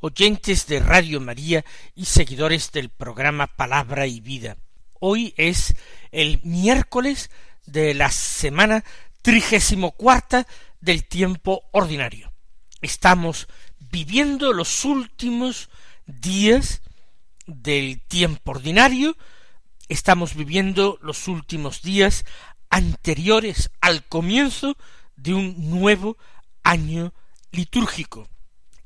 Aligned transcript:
oyentes 0.00 0.66
de 0.66 0.80
Radio 0.80 1.20
María 1.20 1.64
y 1.94 2.06
seguidores 2.06 2.72
del 2.72 2.88
programa 2.88 3.46
Palabra 3.46 4.06
y 4.06 4.20
Vida. 4.20 4.56
Hoy 5.00 5.34
es 5.36 5.74
el 6.10 6.40
miércoles 6.42 7.30
de 7.66 7.94
la 7.94 8.10
semana 8.10 8.84
trigésimo 9.22 9.92
cuarta 9.92 10.46
del 10.80 11.04
tiempo 11.04 11.64
ordinario. 11.72 12.32
Estamos 12.80 13.48
viviendo 13.78 14.52
los 14.52 14.84
últimos 14.84 15.68
días 16.06 16.82
del 17.46 18.00
tiempo 18.00 18.52
ordinario, 18.52 19.16
estamos 19.88 20.34
viviendo 20.34 20.98
los 21.02 21.28
últimos 21.28 21.82
días 21.82 22.24
anteriores 22.70 23.70
al 23.80 24.04
comienzo 24.04 24.76
de 25.16 25.34
un 25.34 25.70
nuevo 25.70 26.16
año 26.62 27.12
litúrgico, 27.52 28.28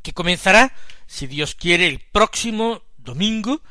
que 0.02 0.12
comenzará, 0.12 0.72
si 1.06 1.26
Dios 1.26 1.54
quiere, 1.54 1.86
el 1.86 2.00
próximo 2.00 2.82
domingo 2.98 3.62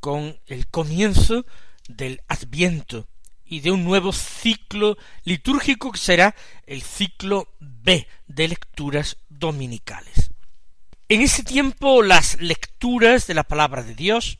con 0.00 0.38
el 0.46 0.66
comienzo 0.66 1.46
del 1.88 2.22
Adviento 2.28 3.08
y 3.46 3.60
de 3.60 3.70
un 3.70 3.84
nuevo 3.84 4.12
ciclo 4.12 4.96
litúrgico 5.24 5.92
que 5.92 5.98
será 5.98 6.34
el 6.66 6.82
ciclo 6.82 7.48
B 7.60 8.06
de 8.26 8.48
lecturas 8.48 9.16
dominicales. 9.28 10.30
En 11.08 11.20
ese 11.20 11.42
tiempo 11.42 12.02
las 12.02 12.40
lecturas 12.40 13.26
de 13.26 13.34
la 13.34 13.44
palabra 13.44 13.82
de 13.82 13.94
Dios 13.94 14.38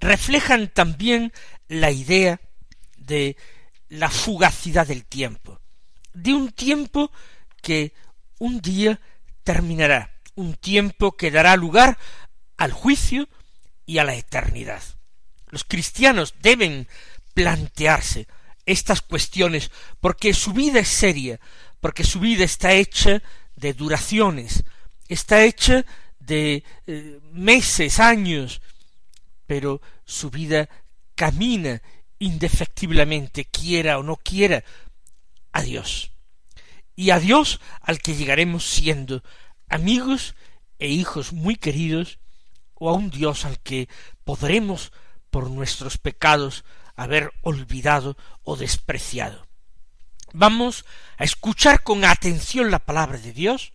reflejan 0.00 0.68
también 0.68 1.32
la 1.68 1.90
idea 1.90 2.40
de 2.96 3.36
la 3.88 4.10
fugacidad 4.10 4.86
del 4.86 5.04
tiempo, 5.04 5.60
de 6.14 6.34
un 6.34 6.50
tiempo 6.50 7.12
que 7.60 7.92
un 8.38 8.60
día 8.60 8.98
terminará, 9.44 10.10
un 10.34 10.54
tiempo 10.54 11.12
que 11.12 11.30
dará 11.30 11.56
lugar 11.56 11.98
al 12.56 12.72
juicio 12.72 13.28
y 13.86 13.98
a 13.98 14.04
la 14.04 14.14
eternidad. 14.14 14.82
Los 15.48 15.64
cristianos 15.64 16.34
deben 16.40 16.88
plantearse 17.34 18.26
estas 18.66 19.02
cuestiones 19.02 19.70
porque 20.00 20.34
su 20.34 20.52
vida 20.52 20.80
es 20.80 20.88
seria, 20.88 21.40
porque 21.80 22.04
su 22.04 22.20
vida 22.20 22.44
está 22.44 22.72
hecha 22.72 23.22
de 23.56 23.74
duraciones, 23.74 24.64
está 25.08 25.44
hecha 25.44 25.84
de 26.20 26.64
eh, 26.86 27.20
meses, 27.32 28.00
años, 28.00 28.62
pero 29.46 29.80
su 30.04 30.30
vida 30.30 30.68
camina 31.14 31.82
indefectiblemente, 32.18 33.44
quiera 33.46 33.98
o 33.98 34.02
no 34.02 34.16
quiera, 34.16 34.64
a 35.52 35.62
Dios. 35.62 36.12
Y 36.94 37.10
a 37.10 37.18
Dios 37.18 37.60
al 37.80 37.98
que 37.98 38.14
llegaremos 38.14 38.64
siendo 38.64 39.22
amigos 39.72 40.34
e 40.78 40.88
hijos 40.88 41.32
muy 41.32 41.56
queridos, 41.56 42.18
o 42.74 42.90
a 42.90 42.92
un 42.92 43.10
Dios 43.10 43.44
al 43.44 43.58
que 43.60 43.88
podremos, 44.24 44.92
por 45.30 45.50
nuestros 45.50 45.96
pecados, 45.96 46.64
haber 46.94 47.32
olvidado 47.40 48.16
o 48.44 48.56
despreciado. 48.56 49.46
Vamos 50.34 50.84
a 51.16 51.24
escuchar 51.24 51.82
con 51.82 52.04
atención 52.04 52.70
la 52.70 52.80
palabra 52.80 53.18
de 53.18 53.32
Dios, 53.32 53.72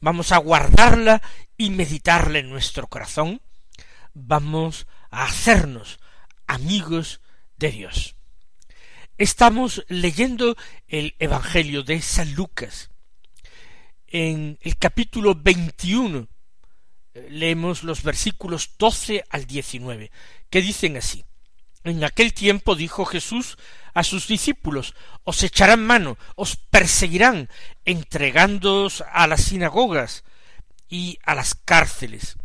vamos 0.00 0.32
a 0.32 0.38
guardarla 0.38 1.22
y 1.56 1.70
meditarla 1.70 2.38
en 2.38 2.50
nuestro 2.50 2.86
corazón, 2.86 3.40
vamos 4.12 4.86
a 5.10 5.24
hacernos 5.24 5.98
amigos 6.46 7.20
de 7.56 7.70
Dios. 7.70 8.16
Estamos 9.16 9.84
leyendo 9.88 10.56
el 10.88 11.14
Evangelio 11.18 11.82
de 11.82 12.02
San 12.02 12.34
Lucas. 12.34 12.90
En 14.10 14.58
el 14.62 14.78
capítulo 14.78 15.34
veintiuno 15.34 16.28
eh, 17.12 17.28
leemos 17.30 17.82
los 17.82 18.02
versículos 18.02 18.70
doce 18.78 19.22
al 19.28 19.46
diecinueve, 19.46 20.10
que 20.48 20.62
dicen 20.62 20.96
así. 20.96 21.26
En 21.84 22.02
aquel 22.02 22.32
tiempo 22.32 22.74
dijo 22.74 23.04
Jesús 23.04 23.58
a 23.92 24.02
sus 24.02 24.26
discípulos, 24.26 24.94
os 25.24 25.42
echarán 25.42 25.84
mano, 25.84 26.16
os 26.36 26.56
perseguirán, 26.56 27.50
entregándoos 27.84 29.04
a 29.12 29.26
las 29.26 29.42
sinagogas 29.44 30.24
y 30.88 31.18
a 31.22 31.34
las 31.34 31.54
cárceles, 31.54 32.38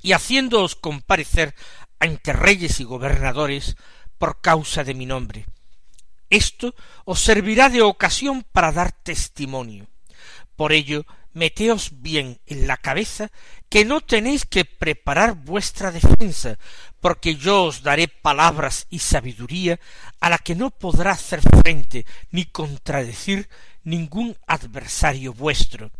y 0.00 0.12
haciéndoos 0.12 0.76
comparecer 0.76 1.56
ante 1.98 2.32
reyes 2.32 2.78
y 2.78 2.84
gobernadores 2.84 3.76
por 4.16 4.40
causa 4.40 4.84
de 4.84 4.94
mi 4.94 5.06
nombre. 5.06 5.46
Esto 6.30 6.76
os 7.04 7.20
servirá 7.20 7.68
de 7.68 7.82
ocasión 7.82 8.44
para 8.52 8.70
dar 8.70 8.92
testimonio. 8.92 9.88
Por 10.58 10.72
ello, 10.72 11.06
meteos 11.34 12.02
bien 12.02 12.40
en 12.46 12.66
la 12.66 12.78
cabeza 12.78 13.30
que 13.68 13.84
no 13.84 14.00
tenéis 14.00 14.44
que 14.44 14.64
preparar 14.64 15.34
vuestra 15.34 15.92
defensa, 15.92 16.58
porque 16.98 17.36
yo 17.36 17.62
os 17.62 17.84
daré 17.84 18.08
palabras 18.08 18.88
y 18.90 18.98
sabiduría 18.98 19.78
a 20.18 20.28
la 20.28 20.38
que 20.38 20.56
no 20.56 20.70
podrá 20.70 21.12
hacer 21.12 21.42
frente 21.42 22.06
ni 22.32 22.44
contradecir 22.44 23.48
ningún 23.84 24.36
adversario 24.48 25.32
vuestro. 25.32 25.92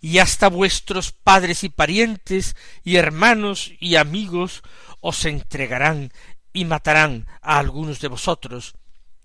Y 0.00 0.18
hasta 0.18 0.46
vuestros 0.48 1.10
padres 1.10 1.64
y 1.64 1.68
parientes 1.68 2.54
y 2.84 2.98
hermanos 2.98 3.72
y 3.80 3.96
amigos 3.96 4.62
os 5.00 5.24
entregarán 5.24 6.12
y 6.52 6.66
matarán 6.66 7.26
a 7.42 7.58
algunos 7.58 7.98
de 7.98 8.06
vosotros, 8.06 8.76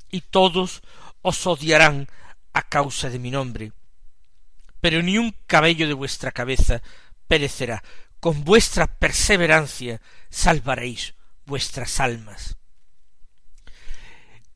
y 0.10 0.22
todos 0.22 0.82
os 1.22 1.46
odiarán 1.46 2.08
a 2.54 2.64
causa 2.64 3.12
de 3.12 3.20
mi 3.20 3.30
nombre. 3.30 3.72
Pero 4.82 5.02
ni 5.02 5.18
un 5.18 5.36
cabello 5.48 5.88
de 5.88 5.94
vuestra 5.94 6.32
cabeza 6.32 6.82
perecerá, 7.28 7.84
con 8.20 8.44
vuestra 8.44 8.88
perseverancia 8.88 10.02
salvaréis 10.30 11.16
vuestras 11.46 12.00
almas. 12.00 12.58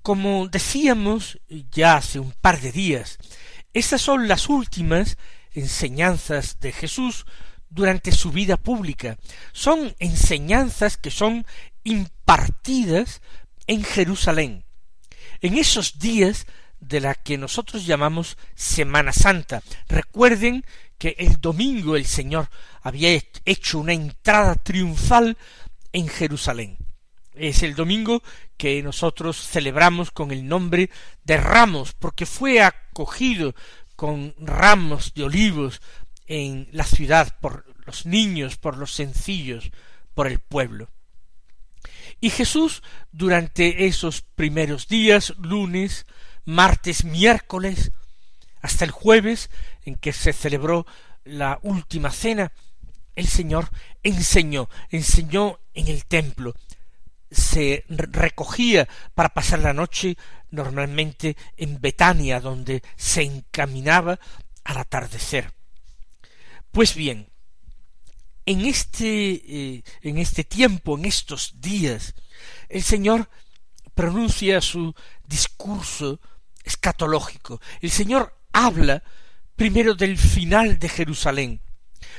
Como 0.01 0.47
decíamos 0.47 1.39
ya 1.71 1.95
hace 1.95 2.19
un 2.19 2.31
par 2.33 2.61
de 2.61 2.71
días, 2.71 3.17
estas 3.73 4.01
son 4.01 4.27
las 4.27 4.49
últimas 4.49 5.17
enseñanzas 5.53 6.59
de 6.59 6.71
Jesús 6.71 7.25
durante 7.69 8.11
su 8.11 8.31
vida 8.31 8.57
pública. 8.57 9.17
Son 9.51 9.95
enseñanzas 9.99 10.97
que 10.97 11.11
son 11.11 11.45
impartidas 11.83 13.21
en 13.67 13.83
Jerusalén. 13.83 14.65
En 15.41 15.57
esos 15.57 15.99
días 15.99 16.45
de 16.87 16.99
la 16.99 17.15
que 17.15 17.37
nosotros 17.37 17.85
llamamos 17.85 18.37
Semana 18.53 19.11
Santa. 19.11 19.63
Recuerden 19.87 20.65
que 20.97 21.15
el 21.17 21.41
domingo 21.41 21.95
el 21.95 22.05
Señor 22.05 22.49
había 22.81 23.19
hecho 23.45 23.79
una 23.79 23.93
entrada 23.93 24.55
triunfal 24.55 25.37
en 25.91 26.07
Jerusalén. 26.07 26.77
Es 27.33 27.63
el 27.63 27.75
domingo 27.75 28.23
que 28.55 28.81
nosotros 28.81 29.37
celebramos 29.37 30.11
con 30.11 30.31
el 30.31 30.47
nombre 30.47 30.89
de 31.23 31.37
Ramos, 31.37 31.93
porque 31.93 32.25
fue 32.25 32.61
acogido 32.61 33.55
con 33.95 34.35
ramos 34.37 35.13
de 35.13 35.23
olivos 35.23 35.81
en 36.27 36.67
la 36.71 36.83
ciudad 36.83 37.37
por 37.39 37.65
los 37.85 38.05
niños, 38.05 38.57
por 38.57 38.77
los 38.77 38.91
sencillos, 38.93 39.71
por 40.13 40.27
el 40.27 40.39
pueblo. 40.39 40.89
Y 42.21 42.29
Jesús 42.29 42.83
durante 43.11 43.85
esos 43.85 44.21
primeros 44.21 44.87
días, 44.87 45.33
lunes, 45.37 46.05
martes, 46.45 47.03
miércoles, 47.03 47.91
hasta 48.61 48.85
el 48.85 48.91
jueves 48.91 49.49
en 49.83 49.95
que 49.95 50.13
se 50.13 50.33
celebró 50.33 50.85
la 51.23 51.59
última 51.63 52.11
cena, 52.11 52.51
el 53.15 53.27
Señor 53.27 53.69
enseñó, 54.03 54.69
enseñó 54.89 55.59
en 55.73 55.87
el 55.87 56.05
templo, 56.05 56.55
se 57.31 57.83
recogía 57.89 58.87
para 59.13 59.29
pasar 59.29 59.59
la 59.59 59.73
noche 59.73 60.17
normalmente 60.51 61.35
en 61.57 61.81
Betania, 61.81 62.39
donde 62.39 62.83
se 62.95 63.23
encaminaba 63.23 64.19
al 64.63 64.77
atardecer. 64.77 65.51
Pues 66.71 66.95
bien, 66.95 67.29
en 68.45 68.65
este, 68.65 69.33
eh, 69.45 69.83
en 70.01 70.17
este 70.17 70.43
tiempo, 70.43 70.97
en 70.97 71.05
estos 71.05 71.59
días, 71.59 72.13
el 72.69 72.83
Señor 72.83 73.29
pronuncia 73.93 74.61
su 74.61 74.93
discurso 75.25 76.19
escatológico. 76.65 77.61
El 77.79 77.91
Señor 77.91 78.37
habla 78.51 79.03
primero 79.55 79.93
del 79.93 80.17
final 80.17 80.79
de 80.79 80.89
Jerusalén, 80.89 81.61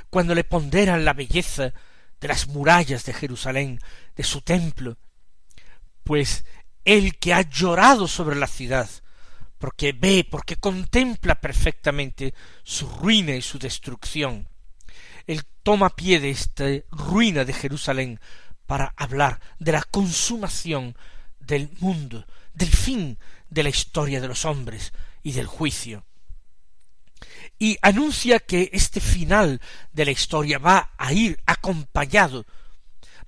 cuando 0.09 0.35
le 0.35 0.45
ponderan 0.45 1.05
la 1.05 1.13
belleza 1.13 1.75
de 2.21 2.29
las 2.29 2.47
murallas 2.49 3.05
de 3.05 3.13
Jerusalén, 3.13 3.81
de 4.15 4.25
su 4.25 4.41
templo, 4.41 4.97
pues 6.05 6.45
el 6.85 7.19
que 7.19 7.35
ha 7.35 7.43
llorado 7.43 8.09
sobre 8.09 8.37
la 8.37 8.47
ciudad, 8.47 8.89
porque 9.59 9.93
ve, 9.93 10.27
porque 10.31 10.57
contempla 10.57 11.35
perfectamente 11.35 12.33
su 12.63 12.89
ruina 12.89 13.35
y 13.35 13.43
su 13.43 13.59
destrucción. 13.59 14.49
Él 15.27 15.43
toma 15.63 15.91
pie 15.91 16.21
de 16.21 16.31
esta 16.31 16.65
ruina 16.91 17.45
de 17.45 17.53
Jerusalén 17.53 18.21
para 18.67 18.95
hablar 18.97 19.41
de 19.59 19.73
la 19.73 19.83
consumación 19.83 20.97
del 21.41 21.71
mundo, 21.81 22.25
del 22.55 22.71
fin 22.71 23.19
de 23.51 23.63
la 23.63 23.69
historia 23.69 24.21
de 24.21 24.29
los 24.29 24.45
hombres 24.45 24.93
y 25.23 25.33
del 25.33 25.47
juicio. 25.47 26.05
Y 27.59 27.79
anuncia 27.83 28.39
que 28.41 28.71
este 28.73 29.01
final 29.01 29.61
de 29.93 30.05
la 30.05 30.11
historia 30.11 30.59
va 30.59 30.93
a 30.99 31.13
ir 31.13 31.41
acompañado 31.47 32.45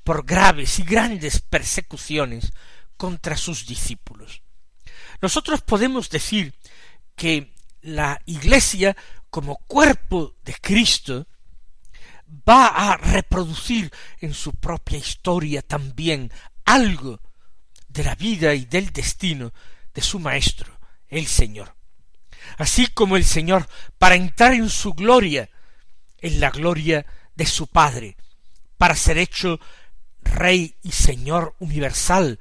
por 0.04 0.24
graves 0.24 0.78
y 0.78 0.82
grandes 0.82 1.40
persecuciones 1.40 2.52
contra 2.96 3.36
sus 3.36 3.66
discípulos. 3.66 4.42
Nosotros 5.20 5.62
podemos 5.62 6.10
decir 6.10 6.54
que 7.16 7.52
la 7.80 8.20
Iglesia 8.26 8.96
como 9.30 9.56
cuerpo 9.66 10.34
de 10.44 10.54
Cristo 10.60 11.26
va 12.48 12.66
a 12.66 12.96
reproducir 12.96 13.90
en 14.20 14.34
su 14.34 14.52
propia 14.52 14.98
historia 14.98 15.62
también 15.62 16.30
algo 16.64 17.20
de 17.88 18.04
la 18.04 18.14
vida 18.14 18.54
y 18.54 18.66
del 18.66 18.92
destino 18.92 19.52
de 19.94 20.02
su 20.02 20.18
Maestro, 20.18 20.78
el 21.08 21.26
Señor. 21.26 21.74
Así 22.56 22.86
como 22.88 23.16
el 23.16 23.24
Señor, 23.24 23.68
para 23.98 24.14
entrar 24.14 24.54
en 24.54 24.70
su 24.70 24.94
gloria, 24.94 25.50
en 26.18 26.40
la 26.40 26.50
gloria 26.50 27.06
de 27.34 27.46
su 27.46 27.66
Padre, 27.66 28.16
para 28.76 28.96
ser 28.96 29.18
hecho 29.18 29.60
Rey 30.22 30.76
y 30.82 30.92
Señor 30.92 31.54
universal, 31.58 32.38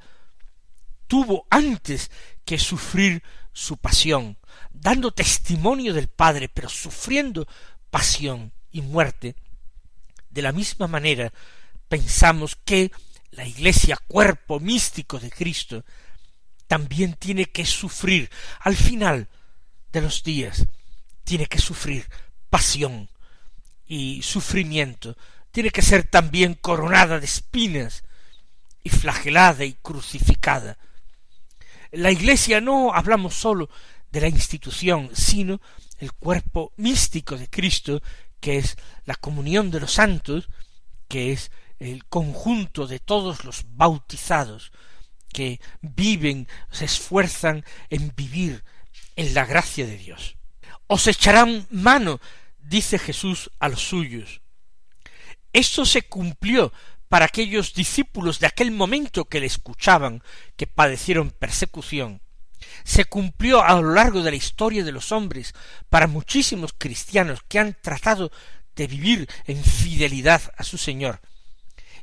tuvo 1.06 1.46
antes 1.50 2.10
que 2.44 2.58
sufrir 2.58 3.22
su 3.52 3.76
pasión, 3.76 4.38
dando 4.72 5.12
testimonio 5.12 5.92
del 5.94 6.08
Padre, 6.08 6.48
pero 6.48 6.68
sufriendo 6.68 7.46
pasión 7.90 8.52
y 8.70 8.82
muerte, 8.82 9.36
de 10.30 10.42
la 10.42 10.52
misma 10.52 10.86
manera 10.86 11.32
pensamos 11.88 12.56
que 12.64 12.92
la 13.30 13.46
Iglesia, 13.46 13.96
cuerpo 13.96 14.60
místico 14.60 15.18
de 15.18 15.30
Cristo, 15.30 15.84
también 16.68 17.14
tiene 17.14 17.46
que 17.46 17.66
sufrir. 17.66 18.30
Al 18.60 18.76
final 18.76 19.26
de 19.92 20.02
los 20.02 20.22
días, 20.22 20.66
tiene 21.24 21.46
que 21.46 21.58
sufrir 21.58 22.08
pasión 22.48 23.10
y 23.86 24.22
sufrimiento, 24.22 25.16
tiene 25.50 25.70
que 25.70 25.82
ser 25.82 26.04
también 26.04 26.54
coronada 26.54 27.18
de 27.18 27.26
espinas 27.26 28.04
y 28.84 28.90
flagelada 28.90 29.64
y 29.64 29.74
crucificada. 29.74 30.78
La 31.90 32.10
Iglesia 32.10 32.60
no 32.60 32.92
hablamos 32.92 33.34
sólo 33.34 33.70
de 34.12 34.20
la 34.20 34.28
institución, 34.28 35.10
sino 35.14 35.60
el 35.98 36.12
cuerpo 36.12 36.72
místico 36.76 37.36
de 37.36 37.48
Cristo, 37.48 38.02
que 38.40 38.58
es 38.58 38.76
la 39.04 39.14
comunión 39.14 39.70
de 39.70 39.80
los 39.80 39.92
santos, 39.92 40.48
que 41.08 41.32
es 41.32 41.50
el 41.78 42.04
conjunto 42.04 42.86
de 42.86 42.98
todos 42.98 43.44
los 43.44 43.64
bautizados 43.70 44.70
que 45.32 45.60
viven, 45.80 46.48
se 46.70 46.84
esfuerzan 46.84 47.64
en 47.90 48.12
vivir 48.16 48.64
en 49.16 49.34
la 49.34 49.44
gracia 49.44 49.86
de 49.86 49.96
Dios. 49.96 50.36
Os 50.86 51.06
echarán 51.06 51.66
mano, 51.70 52.20
dice 52.58 52.98
Jesús 52.98 53.50
a 53.58 53.68
los 53.68 53.82
suyos. 53.82 54.40
Esto 55.52 55.84
se 55.84 56.02
cumplió 56.02 56.72
para 57.08 57.24
aquellos 57.24 57.74
discípulos 57.74 58.38
de 58.38 58.46
aquel 58.46 58.70
momento 58.70 59.24
que 59.24 59.40
le 59.40 59.46
escuchaban, 59.46 60.22
que 60.56 60.66
padecieron 60.66 61.30
persecución. 61.30 62.20
Se 62.84 63.04
cumplió 63.04 63.62
a 63.62 63.80
lo 63.80 63.94
largo 63.94 64.22
de 64.22 64.30
la 64.30 64.36
historia 64.36 64.84
de 64.84 64.92
los 64.92 65.12
hombres 65.12 65.54
para 65.88 66.06
muchísimos 66.06 66.74
cristianos 66.76 67.42
que 67.48 67.58
han 67.58 67.76
tratado 67.80 68.30
de 68.76 68.86
vivir 68.86 69.28
en 69.46 69.62
fidelidad 69.62 70.40
a 70.56 70.64
su 70.64 70.78
Señor, 70.78 71.20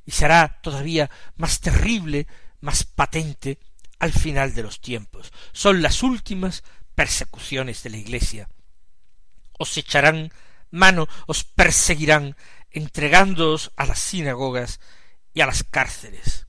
y 0.06 0.12
será 0.12 0.60
todavía 0.62 1.10
más 1.38 1.60
terrible, 1.62 2.27
más 2.61 2.83
patente 2.83 3.59
al 3.99 4.11
final 4.11 4.53
de 4.53 4.63
los 4.63 4.81
tiempos. 4.81 5.31
Son 5.51 5.81
las 5.81 6.03
últimas 6.03 6.63
persecuciones 6.95 7.83
de 7.83 7.89
la 7.89 7.97
Iglesia. 7.97 8.49
Os 9.57 9.77
echarán 9.77 10.31
mano, 10.71 11.07
os 11.25 11.43
perseguirán, 11.43 12.35
entregándoos 12.71 13.71
a 13.77 13.85
las 13.85 13.99
sinagogas 13.99 14.81
y 15.33 15.41
a 15.41 15.45
las 15.45 15.63
cárceles, 15.63 16.47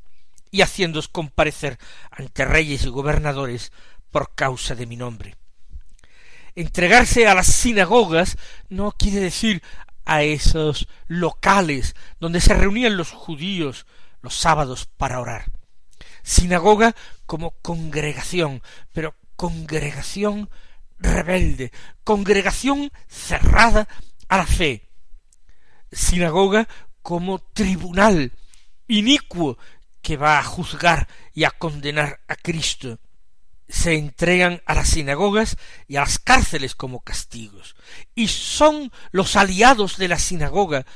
y 0.50 0.62
haciéndoos 0.62 1.08
comparecer 1.08 1.78
ante 2.10 2.44
reyes 2.44 2.84
y 2.84 2.88
gobernadores 2.88 3.72
por 4.10 4.34
causa 4.34 4.74
de 4.74 4.86
mi 4.86 4.96
nombre. 4.96 5.36
Entregarse 6.56 7.26
a 7.28 7.34
las 7.34 7.46
sinagogas 7.46 8.36
no 8.68 8.92
quiere 8.92 9.20
decir 9.20 9.62
a 10.04 10.22
esos 10.22 10.88
locales 11.06 11.94
donde 12.18 12.40
se 12.40 12.54
reunían 12.54 12.96
los 12.96 13.10
judíos 13.10 13.86
los 14.22 14.34
sábados 14.34 14.86
para 14.96 15.20
orar. 15.20 15.55
Sinagoga 16.26 16.96
como 17.24 17.52
congregación, 17.62 18.60
pero 18.92 19.14
congregación 19.36 20.50
rebelde, 20.98 21.70
congregación 22.02 22.90
cerrada 23.06 23.86
a 24.26 24.38
la 24.38 24.46
fe. 24.46 24.90
Sinagoga 25.92 26.66
como 27.00 27.38
tribunal 27.38 28.32
inicuo 28.88 29.56
que 30.02 30.16
va 30.16 30.40
a 30.40 30.42
juzgar 30.42 31.06
y 31.32 31.44
a 31.44 31.52
condenar 31.52 32.18
a 32.26 32.34
Cristo 32.34 32.98
se 33.68 33.94
entregan 33.94 34.62
a 34.66 34.74
las 34.74 34.88
sinagogas 34.88 35.56
y 35.86 35.94
a 35.94 36.00
las 36.00 36.18
cárceles 36.18 36.74
como 36.74 37.04
castigos, 37.04 37.76
y 38.16 38.28
son 38.28 38.90
los 39.12 39.36
aliados 39.36 39.96
de 39.96 40.08
la 40.08 40.18
sinagoga 40.18 40.86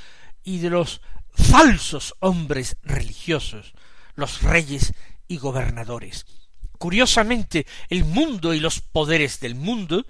y 0.42 0.58
de 0.58 0.70
los 0.70 1.02
falsos 1.30 2.16
hombres 2.18 2.76
religiosos, 2.82 3.74
los 4.16 4.42
reyes 4.42 4.92
y 5.30 5.38
gobernadores. 5.38 6.26
Curiosamente, 6.78 7.66
el 7.88 8.04
mundo 8.04 8.52
y 8.52 8.60
los 8.60 8.80
poderes 8.80 9.40
del 9.40 9.54
mundo, 9.54 10.04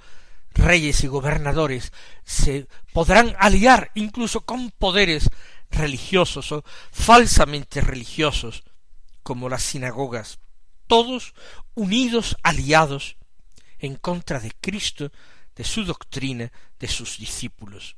reyes 0.55 1.05
y 1.05 1.07
gobernadores, 1.07 1.93
se 2.25 2.67
podrán 2.93 3.37
aliar 3.39 3.91
incluso 3.95 4.41
con 4.41 4.71
poderes 4.71 5.29
religiosos 5.71 6.51
o 6.53 6.65
falsamente 6.91 7.81
religiosos, 7.81 8.65
como 9.23 9.49
las 9.49 9.63
sinagogas 9.63 10.41
todos 10.91 11.35
unidos, 11.75 12.37
aliados 12.43 13.17
en 13.79 13.95
contra 13.95 14.41
de 14.41 14.51
Cristo, 14.61 15.13
de 15.55 15.63
su 15.63 15.85
doctrina, 15.85 16.51
de 16.81 16.89
sus 16.89 17.19
discípulos. 17.19 17.95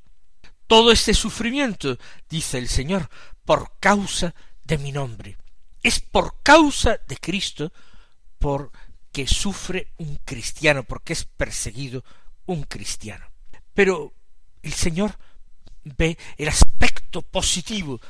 Todo 0.67 0.93
este 0.93 1.15
sufrimiento, 1.15 1.97
dice 2.29 2.59
el 2.59 2.69
Señor, 2.69 3.09
por 3.47 3.79
causa 3.81 4.35
de 4.63 4.77
mi 4.77 4.93
nombre. 4.93 5.39
Es 5.83 6.01
por 6.01 6.43
causa 6.43 6.99
de 7.09 7.17
Cristo 7.17 7.73
por 8.39 8.71
que 9.11 9.27
sufre 9.27 9.93
un 9.99 10.17
cristiano, 10.25 10.85
porque 10.85 11.13
es 11.13 11.25
perseguido 11.25 12.05
un 12.47 12.63
cristiano. 12.65 13.27
Pero 13.75 14.15
el 14.63 14.73
Señor 14.73 15.19
ve 15.85 16.17
el 16.39 16.49
aspecto 16.49 17.23
positivo 17.23 18.01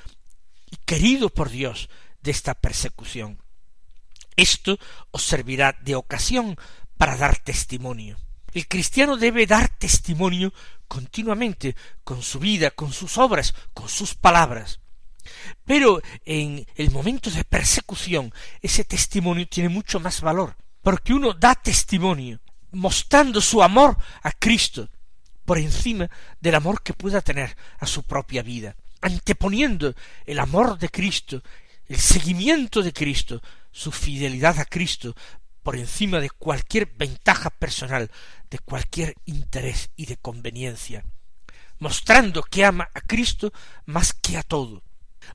y 0.71 0.77
querido 0.85 1.29
por 1.29 1.51
Dios 1.51 1.89
de 2.23 2.31
esta 2.31 2.55
persecución. 2.55 3.43
Esto 4.37 4.79
os 5.11 5.23
servirá 5.23 5.77
de 5.83 5.95
ocasión 5.95 6.57
para 6.97 7.17
dar 7.17 7.39
testimonio. 7.39 8.17
El 8.53 8.69
cristiano 8.69 9.17
debe 9.17 9.47
dar 9.47 9.69
testimonio 9.77 10.53
continuamente, 10.87 11.75
con 12.05 12.23
su 12.23 12.39
vida, 12.39 12.71
con 12.71 12.93
sus 12.93 13.19
obras, 13.19 13.55
con 13.73 13.89
sus 13.89 14.15
palabras. 14.15 14.81
Pero 15.65 16.01
en 16.25 16.67
el 16.75 16.91
momento 16.91 17.31
de 17.31 17.45
persecución, 17.45 18.33
ese 18.61 18.85
testimonio 18.85 19.47
tiene 19.47 19.69
mucho 19.69 20.01
más 20.01 20.21
valor, 20.21 20.57
porque 20.83 21.15
uno 21.15 21.33
da 21.33 21.55
testimonio, 21.55 22.41
mostrando 22.73 23.41
su 23.41 23.63
amor 23.63 23.97
a 24.23 24.33
Cristo, 24.33 24.89
por 25.45 25.59
encima 25.59 26.09
del 26.41 26.55
amor 26.55 26.83
que 26.83 26.95
pueda 26.95 27.21
tener 27.21 27.57
a 27.79 27.87
su 27.87 28.05
propia 28.05 28.43
vida, 28.43 28.77
anteponiendo 29.01 29.95
el 30.25 30.39
amor 30.39 30.79
de 30.79 30.89
Cristo, 30.89 31.43
el 31.89 31.99
seguimiento 31.99 32.83
de 32.83 32.93
Cristo, 32.93 33.43
su 33.71 33.91
fidelidad 33.91 34.59
a 34.59 34.65
Cristo 34.65 35.15
por 35.63 35.77
encima 35.77 36.21
de 36.21 36.31
cualquier 36.31 36.87
ventaja 36.87 37.51
personal, 37.51 38.11
de 38.51 38.59
cualquier 38.59 39.15
interés 39.25 39.91
y 39.97 40.07
de 40.07 40.17
conveniencia, 40.17 41.05
mostrando 41.79 42.43
que 42.43 42.65
ama 42.65 42.91
a 42.95 43.01
Cristo 43.01 43.53
más 43.87 44.13
que 44.13 44.37
a 44.37 44.43
todo, 44.43 44.83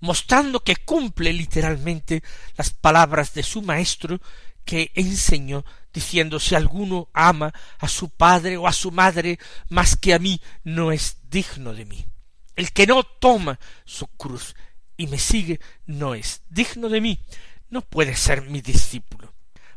mostrando 0.02 0.64
que 0.64 0.76
cumple 0.78 1.34
literalmente 1.34 2.24
las 2.56 2.72
palabras 2.72 3.34
de 3.34 3.44
su 3.44 3.62
Maestro 3.62 4.20
que 4.66 4.92
enseñó 4.96 5.64
diciendo 5.94 6.40
si 6.40 6.54
alguno 6.54 7.10
ama 7.14 7.54
a 7.80 7.88
su 7.88 8.10
padre 8.10 8.58
o 8.58 8.68
a 8.68 8.74
su 8.74 8.92
madre 8.92 9.40
más 9.70 9.96
que 9.96 10.14
a 10.14 10.20
mí, 10.20 10.42
no 10.64 10.92
es 10.92 11.18
digno 11.30 11.74
de 11.74 11.86
mí. 11.86 12.06
El 12.56 12.72
que 12.72 12.86
no 12.86 13.04
toma 13.04 13.60
su 13.86 14.08
cruz 14.08 14.56
y 14.98 15.08
me 15.08 15.20
sigue 15.20 15.60
no 15.86 16.16
es 16.16 16.42
digno 16.50 16.90
de 16.90 17.02
mí, 17.02 17.20
no 17.70 17.82
puede 17.82 18.16
ser 18.16 18.42
mi 18.44 18.62
discípulo. 18.62 19.34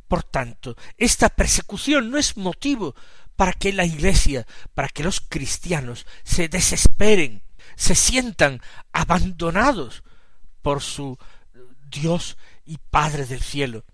Por 0.09 0.25
tanto, 0.25 0.77
esta 0.99 1.29
persecución 1.29 2.11
no 2.11 2.19
es 2.19 2.37
motivo 2.37 2.95
para 3.37 3.53
que 3.53 3.73
la 3.73 3.85
Iglesia, 3.85 4.47
para 4.75 4.89
que 4.89 5.05
los 5.05 5.21
cristianos 5.21 6.05
se 6.25 6.49
desesperen, 6.49 7.43
se 7.81 7.95
sientan 7.95 8.61
abandonados 8.93 10.05
por 10.61 10.83
su 10.83 11.17
Dios 11.91 12.37
y 12.67 12.77
Padre 12.77 13.25
del 13.25 13.41
cielo, 13.41 13.87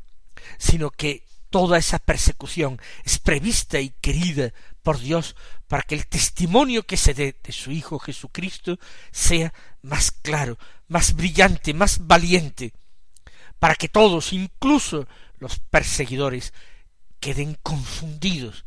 sino 0.58 0.90
que 0.90 1.24
toda 1.50 1.78
esa 1.78 2.00
persecución 2.00 2.80
es 3.04 3.20
prevista 3.20 3.78
y 3.78 3.90
querida 4.00 4.52
por 4.82 4.98
Dios 4.98 5.36
para 5.68 5.84
que 5.84 5.94
el 5.94 6.08
testimonio 6.08 6.82
que 6.84 6.96
se 6.96 7.14
dé 7.14 7.38
de 7.44 7.52
su 7.52 7.70
Hijo 7.70 8.00
Jesucristo 8.00 8.76
sea 9.12 9.54
más 9.82 10.10
claro, 10.10 10.58
más 10.88 11.14
brillante, 11.14 11.72
más 11.72 12.08
valiente, 12.08 12.72
para 13.60 13.76
que 13.76 13.88
todos, 13.88 14.32
incluso 14.32 15.06
los 15.38 15.60
perseguidores, 15.60 16.52
queden 17.20 17.56
confundidos, 17.62 18.64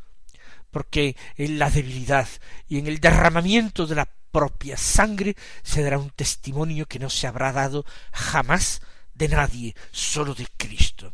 porque 0.72 1.18
en 1.36 1.60
la 1.60 1.70
debilidad 1.70 2.30
y 2.70 2.80
en 2.80 2.88
el 2.88 3.02
derramamiento 3.02 3.86
de 3.86 3.96
la 3.96 4.10
propia 4.32 4.78
sangre 4.78 5.36
se 5.64 5.84
dará 5.84 5.98
un 5.98 6.12
testimonio 6.12 6.86
que 6.86 7.00
no 7.00 7.10
se 7.10 7.28
habrá 7.28 7.52
dado 7.52 7.86
jamás 8.12 8.82
de 9.14 9.28
nadie, 9.28 9.76
sólo 9.92 10.34
de 10.34 10.48
Cristo. 10.58 11.14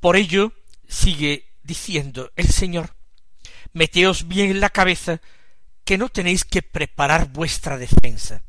Por 0.00 0.16
ello, 0.16 0.52
sigue 0.88 1.52
diciendo 1.62 2.30
el 2.36 2.48
Señor, 2.48 2.94
meteos 3.72 4.28
bien 4.28 4.50
en 4.50 4.60
la 4.60 4.70
cabeza 4.70 5.20
que 5.84 5.98
no 5.98 6.08
tenéis 6.08 6.44
que 6.44 6.62
preparar 6.62 7.28
vuestra 7.30 7.78
defensa. 7.78 8.42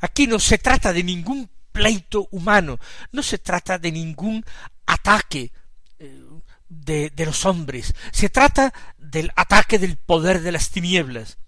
Aquí 0.00 0.26
no 0.26 0.38
se 0.38 0.58
trata 0.58 0.92
de 0.92 1.02
ningún 1.02 1.50
pleito 1.72 2.28
humano, 2.30 2.78
no 3.12 3.22
se 3.22 3.38
trata 3.38 3.78
de 3.78 3.92
ningún 3.92 4.44
ataque 4.86 5.52
eh, 5.98 6.22
de, 6.68 7.10
de 7.10 7.26
los 7.26 7.44
hombres, 7.46 7.94
se 8.12 8.28
trata 8.28 8.72
del 8.96 9.32
ataque 9.36 9.78
del 9.78 9.96
poder 9.96 10.40
de 10.40 10.52
las 10.52 10.70
tinieblas. 10.70 11.38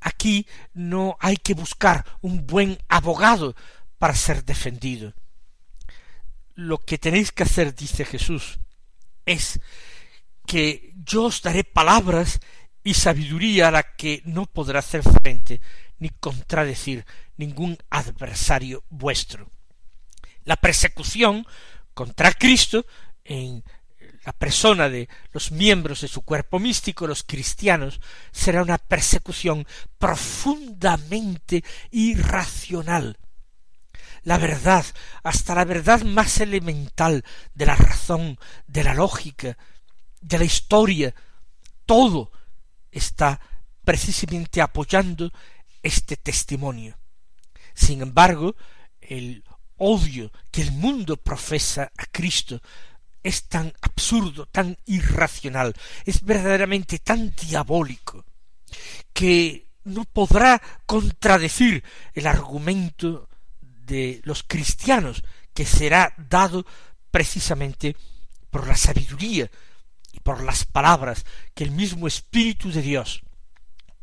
Aquí 0.00 0.46
no 0.74 1.16
hay 1.20 1.36
que 1.36 1.54
buscar 1.54 2.04
un 2.20 2.46
buen 2.46 2.78
abogado 2.88 3.54
para 3.98 4.14
ser 4.14 4.44
defendido. 4.44 5.14
Lo 6.54 6.78
que 6.78 6.98
tenéis 6.98 7.32
que 7.32 7.42
hacer, 7.42 7.74
dice 7.74 8.04
Jesús, 8.04 8.58
es 9.26 9.60
que 10.46 10.94
yo 11.04 11.24
os 11.24 11.42
daré 11.42 11.64
palabras 11.64 12.40
y 12.82 12.94
sabiduría 12.94 13.68
a 13.68 13.70
la 13.70 13.82
que 13.96 14.22
no 14.24 14.46
podrá 14.46 14.78
hacer 14.78 15.02
frente 15.02 15.60
ni 15.98 16.10
contradecir 16.10 17.04
ningún 17.36 17.76
adversario 17.90 18.84
vuestro. 18.88 19.50
La 20.44 20.56
persecución 20.56 21.46
contra 21.92 22.32
Cristo 22.32 22.86
en 23.24 23.62
la 24.28 24.32
persona 24.32 24.90
de 24.90 25.08
los 25.32 25.52
miembros 25.52 26.02
de 26.02 26.08
su 26.08 26.20
cuerpo 26.20 26.58
místico, 26.58 27.06
los 27.06 27.22
cristianos, 27.22 27.98
será 28.30 28.62
una 28.62 28.76
persecución 28.76 29.66
profundamente 29.96 31.64
irracional. 31.90 33.16
La 34.24 34.36
verdad, 34.36 34.84
hasta 35.22 35.54
la 35.54 35.64
verdad 35.64 36.02
más 36.02 36.40
elemental 36.40 37.24
de 37.54 37.64
la 37.64 37.74
razón, 37.74 38.38
de 38.66 38.84
la 38.84 38.92
lógica, 38.92 39.56
de 40.20 40.38
la 40.38 40.44
historia, 40.44 41.14
todo 41.86 42.30
está 42.90 43.40
precisamente 43.82 44.60
apoyando 44.60 45.32
este 45.82 46.18
testimonio. 46.18 46.98
Sin 47.72 48.02
embargo, 48.02 48.56
el 49.00 49.42
odio 49.78 50.30
que 50.50 50.60
el 50.60 50.72
mundo 50.72 51.16
profesa 51.16 51.90
a 51.96 52.04
Cristo 52.12 52.60
es 53.22 53.44
tan 53.44 53.72
absurdo, 53.80 54.46
tan 54.46 54.76
irracional, 54.86 55.74
es 56.04 56.22
verdaderamente 56.22 56.98
tan 56.98 57.34
diabólico, 57.34 58.24
que 59.12 59.68
no 59.84 60.04
podrá 60.04 60.60
contradecir 60.86 61.82
el 62.14 62.26
argumento 62.26 63.28
de 63.60 64.20
los 64.24 64.42
cristianos, 64.42 65.22
que 65.54 65.64
será 65.64 66.14
dado 66.16 66.64
precisamente 67.10 67.96
por 68.50 68.66
la 68.66 68.76
sabiduría 68.76 69.50
y 70.12 70.20
por 70.20 70.42
las 70.42 70.64
palabras 70.64 71.24
que 71.54 71.64
el 71.64 71.70
mismo 71.70 72.06
Espíritu 72.06 72.70
de 72.70 72.82
Dios 72.82 73.22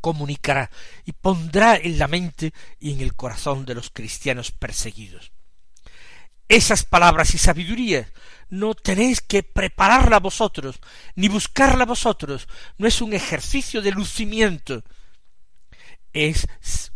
comunicará 0.00 0.70
y 1.04 1.12
pondrá 1.12 1.76
en 1.76 1.98
la 1.98 2.08
mente 2.08 2.52
y 2.78 2.92
en 2.92 3.00
el 3.00 3.14
corazón 3.14 3.64
de 3.64 3.74
los 3.74 3.90
cristianos 3.90 4.52
perseguidos. 4.52 5.32
Esas 6.48 6.84
palabras 6.84 7.34
y 7.34 7.38
sabiduría 7.38 8.08
no 8.48 8.74
tenéis 8.74 9.20
que 9.20 9.42
prepararla 9.42 10.20
vosotros, 10.20 10.80
ni 11.14 11.28
buscarla 11.28 11.84
vosotros, 11.84 12.48
no 12.78 12.86
es 12.86 13.00
un 13.00 13.12
ejercicio 13.12 13.82
de 13.82 13.92
lucimiento, 13.92 14.84
es 16.12 16.46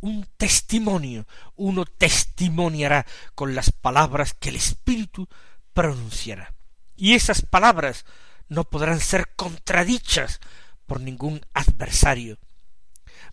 un 0.00 0.26
testimonio, 0.36 1.26
uno 1.56 1.84
testimoniará 1.84 3.06
con 3.34 3.54
las 3.54 3.70
palabras 3.70 4.34
que 4.34 4.48
el 4.48 4.56
Espíritu 4.56 5.28
pronunciará. 5.72 6.54
Y 6.96 7.14
esas 7.14 7.42
palabras 7.42 8.04
no 8.48 8.64
podrán 8.64 9.00
ser 9.00 9.34
contradichas 9.36 10.40
por 10.86 11.00
ningún 11.00 11.40
adversario, 11.54 12.38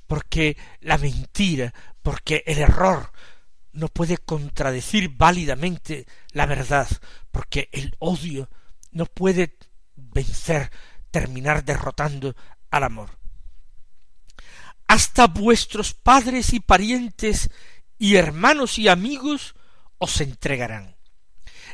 porque 0.07 0.57
la 0.79 0.97
mentira, 0.97 1.73
porque 2.01 2.43
el 2.45 2.59
error, 2.59 3.11
no 3.77 3.89
puede 3.89 4.17
contradecir 4.17 5.09
válidamente 5.09 6.07
la 6.31 6.47
verdad, 6.47 6.87
porque 7.31 7.69
el 7.71 7.95
odio 7.99 8.49
no 8.91 9.05
puede 9.05 9.55
vencer, 9.95 10.71
terminar 11.11 11.63
derrotando 11.63 12.35
al 12.71 12.83
amor. 12.83 13.19
Hasta 14.87 15.27
vuestros 15.27 15.93
padres 15.93 16.53
y 16.53 16.59
parientes 16.59 17.51
y 17.99 18.15
hermanos 18.15 18.79
y 18.79 18.87
amigos 18.87 19.53
os 19.99 20.21
entregarán. 20.21 20.95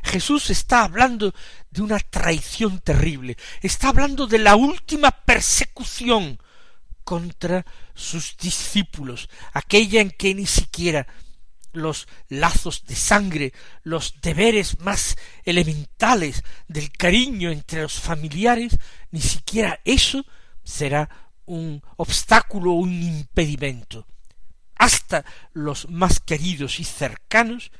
Jesús 0.03 0.50
está 0.50 0.83
hablando 0.83 1.33
de 1.72 1.81
una 1.83 2.00
traición 2.00 2.79
terrible, 2.79 3.38
está 3.62 3.88
hablando 3.88 4.27
de 4.27 4.39
la 4.39 4.57
última 4.57 5.10
persecución 5.12 6.38
contra 7.05 7.65
sus 7.93 8.36
discípulos, 8.36 9.29
aquella 9.53 10.01
en 10.01 10.12
que 10.12 10.36
ni 10.36 10.45
siquiera 10.45 11.07
los 11.74 12.08
lazos 12.30 12.86
de 12.86 12.96
sangre, 12.96 13.53
los 13.84 14.22
deberes 14.22 14.80
más 14.80 15.18
elementales 15.44 16.44
del 16.68 16.92
cariño 16.92 17.51
entre 17.51 17.82
los 17.82 18.00
familiares, 18.00 18.77
ni 19.12 19.22
siquiera 19.22 19.80
eso 19.84 20.25
será 20.63 21.10
un 21.46 21.84
obstáculo 21.98 22.72
o 22.72 22.75
un 22.75 23.03
impedimento. 23.03 24.08
Hasta 24.75 25.25
los 25.53 25.89
más 25.89 26.20
queridos 26.20 26.80
y 26.80 26.84
cercanos 26.84 27.72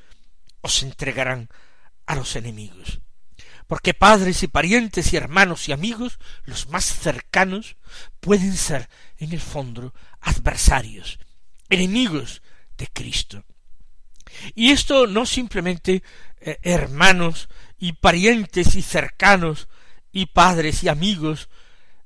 os 0.62 0.84
entregarán 0.84 1.50
a 2.06 2.16
los 2.16 2.36
enemigos. 2.36 3.00
Porque 3.68 3.94
padres 3.94 4.44
y 4.44 4.48
parientes 4.48 5.14
y 5.14 5.18
hermanos 5.18 5.70
y 5.70 5.72
amigos, 5.72 6.20
los 6.44 6.70
más 6.70 6.86
cercanos, 6.86 7.78
pueden 8.20 8.56
ser 8.56 8.90
en 9.18 9.32
el 9.32 9.40
fondo 9.40 9.94
adversarios, 10.22 11.20
enemigos 11.70 12.42
de 12.78 12.88
Cristo. 12.88 13.46
Y 14.56 14.72
esto 14.72 15.08
no 15.08 15.26
simplemente 15.26 16.04
eh, 16.40 16.58
hermanos 16.62 17.50
y 17.78 17.94
parientes 17.94 18.76
y 18.76 18.82
cercanos 18.82 19.68
y 20.12 20.28
padres 20.28 20.84
y 20.84 20.90
amigos 20.90 21.50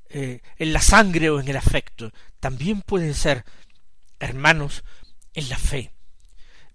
eh, 0.10 0.42
en 0.58 0.72
la 0.72 0.82
sangre 0.82 1.30
o 1.30 1.40
en 1.40 1.50
el 1.50 1.58
afecto, 1.58 2.12
también 2.40 2.82
pueden 2.82 3.14
ser 3.14 3.44
hermanos 4.20 4.84
en 5.34 5.50
la 5.50 5.58
fe, 5.58 5.92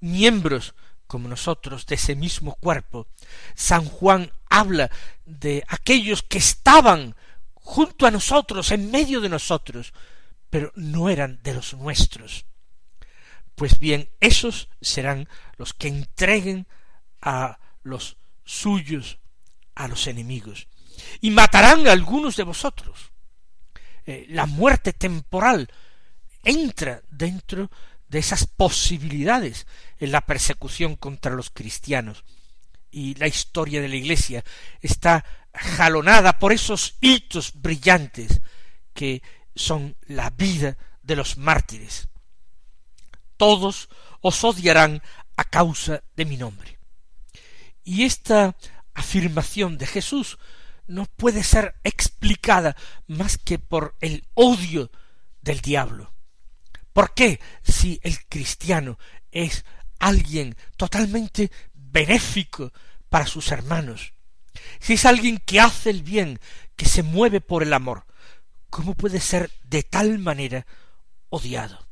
miembros 0.00 0.74
como 1.06 1.28
nosotros 1.28 1.86
de 1.86 1.94
ese 1.94 2.14
mismo 2.14 2.54
cuerpo. 2.56 3.06
San 3.54 3.86
Juan 3.86 4.30
habla 4.50 4.90
de 5.24 5.64
aquellos 5.68 6.22
que 6.22 6.38
estaban 6.38 7.16
junto 7.54 8.06
a 8.06 8.10
nosotros, 8.10 8.70
en 8.70 8.90
medio 8.90 9.20
de 9.20 9.28
nosotros, 9.28 9.94
pero 10.50 10.72
no 10.74 11.08
eran 11.08 11.40
de 11.42 11.54
los 11.54 11.74
nuestros. 11.74 12.44
Pues 13.62 13.78
bien, 13.78 14.08
esos 14.18 14.68
serán 14.80 15.28
los 15.56 15.72
que 15.72 15.86
entreguen 15.86 16.66
a 17.20 17.60
los 17.84 18.16
suyos 18.44 19.20
a 19.76 19.86
los 19.86 20.08
enemigos 20.08 20.66
y 21.20 21.30
matarán 21.30 21.86
a 21.86 21.92
algunos 21.92 22.34
de 22.34 22.42
vosotros. 22.42 23.12
Eh, 24.04 24.26
la 24.30 24.46
muerte 24.46 24.92
temporal 24.92 25.70
entra 26.42 27.02
dentro 27.08 27.70
de 28.08 28.18
esas 28.18 28.48
posibilidades 28.48 29.68
en 30.00 30.10
la 30.10 30.22
persecución 30.22 30.96
contra 30.96 31.32
los 31.32 31.50
cristianos. 31.50 32.24
Y 32.90 33.14
la 33.14 33.28
historia 33.28 33.80
de 33.80 33.88
la 33.88 33.94
Iglesia 33.94 34.42
está 34.80 35.24
jalonada 35.54 36.40
por 36.40 36.52
esos 36.52 36.96
hitos 37.00 37.52
brillantes 37.62 38.40
que 38.92 39.22
son 39.54 39.94
la 40.08 40.30
vida 40.30 40.76
de 41.04 41.14
los 41.14 41.36
mártires. 41.36 42.08
Todos 43.42 43.88
os 44.20 44.44
odiarán 44.44 45.02
a 45.36 45.42
causa 45.42 46.04
de 46.14 46.24
mi 46.24 46.36
nombre. 46.36 46.78
Y 47.82 48.04
esta 48.04 48.54
afirmación 48.94 49.78
de 49.78 49.88
Jesús 49.88 50.38
no 50.86 51.06
puede 51.06 51.42
ser 51.42 51.74
explicada 51.82 52.76
más 53.08 53.38
que 53.38 53.58
por 53.58 53.96
el 54.00 54.24
odio 54.34 54.92
del 55.40 55.60
diablo. 55.60 56.14
¿Por 56.92 57.14
qué 57.14 57.40
si 57.64 57.98
el 58.04 58.24
cristiano 58.28 58.96
es 59.32 59.64
alguien 59.98 60.54
totalmente 60.76 61.50
benéfico 61.74 62.72
para 63.08 63.26
sus 63.26 63.50
hermanos, 63.50 64.14
si 64.78 64.92
es 64.92 65.04
alguien 65.04 65.38
que 65.38 65.58
hace 65.58 65.90
el 65.90 66.04
bien, 66.04 66.38
que 66.76 66.86
se 66.86 67.02
mueve 67.02 67.40
por 67.40 67.64
el 67.64 67.72
amor, 67.72 68.06
¿cómo 68.70 68.94
puede 68.94 69.18
ser 69.18 69.50
de 69.64 69.82
tal 69.82 70.20
manera 70.20 70.64
odiado? 71.28 71.91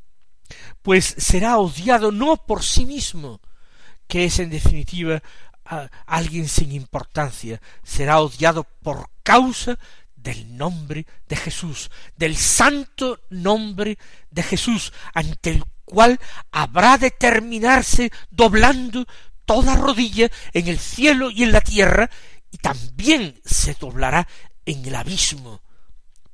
Pues 0.83 1.15
será 1.19 1.59
odiado 1.59 2.13
no 2.13 2.37
por 2.37 2.63
sí 2.63 2.87
mismo, 2.87 3.41
que 4.07 4.25
es 4.25 4.39
en 4.39 4.51
definitiva 4.51 5.23
alguien 6.07 6.49
sin 6.49 6.73
importancia, 6.73 7.61
será 7.83 8.21
odiado 8.21 8.65
por 8.83 9.09
causa 9.23 9.79
del 10.17 10.57
nombre 10.57 11.07
de 11.29 11.37
Jesús, 11.37 11.91
del 12.17 12.37
santo 12.37 13.21
nombre 13.31 13.99
de 14.31 14.43
Jesús, 14.43 14.93
ante 15.15 15.51
el 15.51 15.65
cual 15.85 16.19
habrá 16.51 16.99
de 16.99 17.11
terminarse 17.11 18.11
doblando 18.31 19.07
toda 19.45 19.77
rodilla 19.77 20.29
en 20.53 20.69
el 20.69 20.79
cielo 20.79 21.31
y 21.31 21.45
en 21.45 21.53
la 21.53 21.61
tierra, 21.61 22.11
y 22.51 22.59
también 22.59 23.41
se 23.45 23.75
doblará 23.75 24.27
en 24.67 24.85
el 24.85 24.95
abismo, 24.95 25.63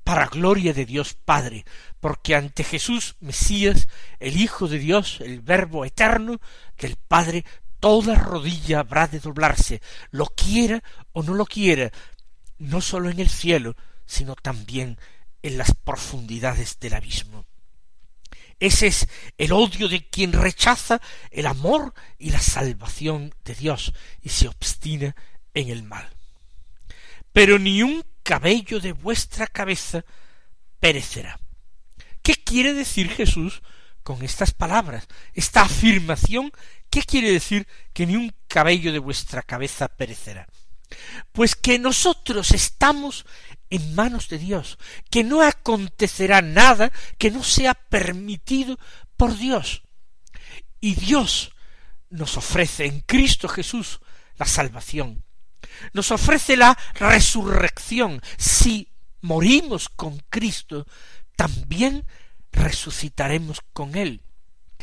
para 0.06 0.28
gloria 0.28 0.72
de 0.72 0.86
Dios 0.86 1.14
Padre, 1.14 1.64
porque 1.98 2.36
ante 2.36 2.62
Jesús 2.62 3.16
Mesías, 3.18 3.88
el 4.20 4.40
Hijo 4.40 4.68
de 4.68 4.78
Dios, 4.78 5.20
el 5.20 5.40
Verbo 5.40 5.84
eterno 5.84 6.40
del 6.78 6.94
Padre, 6.94 7.44
toda 7.80 8.14
rodilla 8.14 8.78
habrá 8.78 9.08
de 9.08 9.18
doblarse, 9.18 9.82
lo 10.12 10.26
quiera 10.26 10.80
o 11.10 11.24
no 11.24 11.34
lo 11.34 11.44
quiera, 11.44 11.90
no 12.58 12.80
sólo 12.80 13.10
en 13.10 13.18
el 13.18 13.28
cielo, 13.28 13.74
sino 14.04 14.36
también 14.36 14.96
en 15.42 15.58
las 15.58 15.74
profundidades 15.74 16.78
del 16.78 16.94
abismo. 16.94 17.44
Ese 18.60 18.86
es 18.86 19.08
el 19.38 19.50
odio 19.50 19.88
de 19.88 20.08
quien 20.08 20.32
rechaza 20.32 21.00
el 21.32 21.46
amor 21.46 21.94
y 22.16 22.30
la 22.30 22.40
salvación 22.40 23.34
de 23.44 23.56
Dios 23.56 23.92
y 24.22 24.28
se 24.28 24.46
obstina 24.46 25.16
en 25.52 25.68
el 25.68 25.82
mal. 25.82 26.08
Pero 27.32 27.58
ni 27.58 27.82
un 27.82 28.04
cabello 28.26 28.80
de 28.80 28.90
vuestra 28.90 29.46
cabeza 29.46 30.04
perecerá. 30.80 31.38
¿Qué 32.22 32.34
quiere 32.34 32.74
decir 32.74 33.08
Jesús 33.08 33.62
con 34.02 34.24
estas 34.24 34.52
palabras? 34.52 35.06
Esta 35.32 35.62
afirmación 35.62 36.50
¿Qué 36.96 37.02
quiere 37.02 37.30
decir 37.30 37.66
que 37.92 38.06
ni 38.06 38.16
un 38.16 38.34
cabello 38.48 38.90
de 38.90 38.98
vuestra 38.98 39.42
cabeza 39.42 39.86
perecerá? 39.86 40.48
Pues 41.32 41.54
que 41.54 41.78
nosotros 41.78 42.52
estamos 42.52 43.26
en 43.68 43.94
manos 43.94 44.30
de 44.30 44.38
Dios, 44.38 44.78
que 45.10 45.22
no 45.22 45.42
acontecerá 45.42 46.40
nada 46.40 46.90
que 47.18 47.30
no 47.30 47.44
sea 47.44 47.74
permitido 47.74 48.78
por 49.18 49.36
Dios. 49.36 49.82
Y 50.80 50.94
Dios 50.94 51.52
nos 52.08 52.38
ofrece 52.38 52.86
en 52.86 53.00
Cristo 53.00 53.46
Jesús 53.46 54.00
la 54.36 54.46
salvación, 54.46 55.22
nos 55.92 56.10
ofrece 56.10 56.56
la 56.56 56.78
resurrección. 56.94 58.20
Si 58.36 58.88
morimos 59.20 59.88
con 59.88 60.22
Cristo, 60.30 60.86
también 61.36 62.06
resucitaremos 62.52 63.60
con 63.72 63.96
Él. 63.96 64.22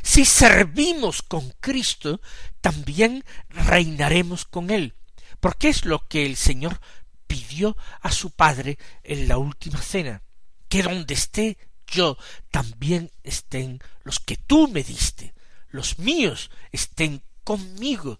Si 0.01 0.25
servimos 0.25 1.21
con 1.21 1.53
Cristo, 1.59 2.21
también 2.61 3.23
reinaremos 3.49 4.45
con 4.45 4.69
Él, 4.69 4.95
porque 5.39 5.69
es 5.69 5.85
lo 5.85 6.07
que 6.07 6.25
el 6.25 6.35
Señor 6.35 6.79
pidió 7.25 7.77
a 8.01 8.11
su 8.11 8.31
Padre 8.31 8.77
en 9.03 9.27
la 9.27 9.37
última 9.37 9.81
cena, 9.81 10.21
que 10.67 10.83
donde 10.83 11.13
esté 11.13 11.57
yo, 11.87 12.17
también 12.51 13.11
estén 13.23 13.79
los 14.03 14.19
que 14.19 14.35
tú 14.35 14.67
me 14.67 14.83
diste, 14.83 15.33
los 15.69 15.99
míos 15.99 16.51
estén 16.71 17.23
conmigo. 17.43 18.19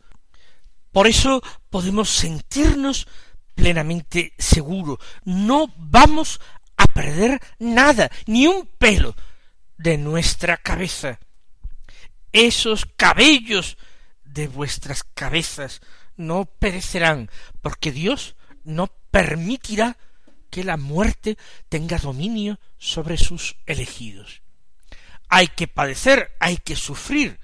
Por 0.94 1.08
eso 1.08 1.42
podemos 1.70 2.10
sentirnos 2.10 3.08
plenamente 3.54 4.34
seguros, 4.38 5.00
no 5.26 5.68
vamos 5.76 6.40
a 6.78 6.86
perder 6.86 7.42
nada, 7.60 8.10
ni 8.26 8.48
un 8.48 8.66
pelo 8.78 9.14
de 9.78 9.98
nuestra 9.98 10.56
cabeza 10.56 11.20
esos 12.34 12.86
cabellos 12.98 13.78
de 14.26 14.48
vuestras 14.48 15.04
cabezas 15.04 15.82
no 16.18 16.46
perecerán, 16.46 17.30
porque 17.62 17.92
Dios 17.92 18.36
no 18.64 18.88
permitirá 19.12 19.98
que 20.50 20.64
la 20.64 20.78
muerte 20.78 21.38
tenga 21.70 21.98
dominio 21.98 22.60
sobre 22.78 23.18
sus 23.18 23.56
elegidos. 23.66 24.42
Hay 25.30 25.48
que 25.48 25.68
padecer, 25.68 26.36
hay 26.40 26.58
que 26.58 26.76
sufrir, 26.76 27.40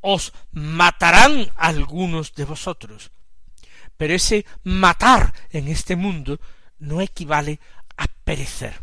os 0.00 0.32
matarán 0.52 1.50
algunos 1.56 2.34
de 2.34 2.44
vosotros. 2.44 3.10
Pero 3.96 4.14
ese 4.14 4.46
matar 4.64 5.32
en 5.50 5.68
este 5.68 5.96
mundo 5.96 6.40
no 6.78 7.00
equivale 7.00 7.60
a 7.96 8.06
perecer. 8.24 8.82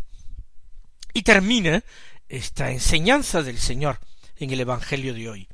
Y 1.14 1.24
termina 1.24 1.84
esta 2.28 2.72
enseñanza 2.72 3.44
del 3.44 3.60
Señor 3.60 4.00
en 4.38 4.52
el 4.52 4.62
Evangelio 4.62 5.14
de 5.14 5.30
hoy. 5.30 5.48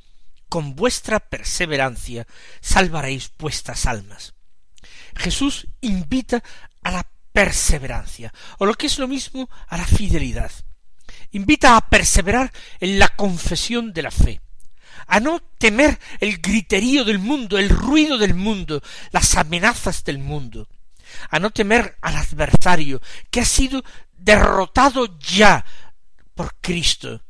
Con 0.49 0.75
vuestra 0.75 1.19
perseverancia 1.19 2.27
salvaréis 2.61 3.31
vuestras 3.37 3.85
almas. 3.85 4.35
Jesús 5.15 5.67
invita 5.81 6.43
a 6.83 6.91
la 6.91 7.07
perseverancia, 7.31 8.33
o 8.59 8.65
lo 8.65 8.75
que 8.75 8.87
es 8.87 8.99
lo 8.99 9.07
mismo, 9.07 9.49
a 9.67 9.77
la 9.77 9.85
fidelidad. 9.85 10.51
Invita 11.31 11.75
a 11.75 11.89
perseverar 11.89 12.51
en 12.79 12.99
la 12.99 13.09
confesión 13.09 13.91
de 13.91 14.01
la 14.01 14.11
fe, 14.11 14.41
a 15.07 15.19
no 15.19 15.39
temer 15.57 15.99
el 16.19 16.37
griterío 16.37 17.03
del 17.03 17.19
mundo, 17.19 17.57
el 17.57 17.69
ruido 17.69 18.17
del 18.17 18.33
mundo, 18.33 18.81
las 19.11 19.35
amenazas 19.35 20.03
del 20.03 20.19
mundo, 20.19 20.67
a 21.29 21.39
no 21.39 21.51
temer 21.51 21.97
al 22.01 22.15
adversario 22.15 23.01
que 23.29 23.41
ha 23.41 23.45
sido 23.45 23.83
derrotado 24.17 25.17
ya 25.19 25.65
por 26.33 26.55
Cristo, 26.61 27.21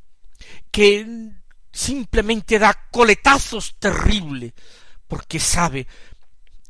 que 0.72 1.32
simplemente 1.72 2.58
da 2.60 2.88
coletazos 2.92 3.76
terribles, 3.80 4.54
porque 5.08 5.40
sabe 5.40 5.88